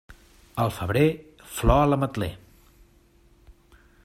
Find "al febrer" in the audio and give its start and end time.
0.63-1.03